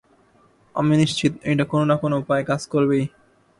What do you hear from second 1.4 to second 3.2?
এইটা কোন না কোন উপায়ে কাজ করবেই।